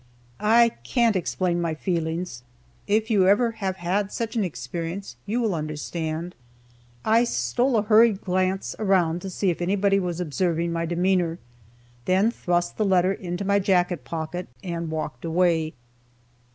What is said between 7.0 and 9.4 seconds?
I stole a hurried glance around to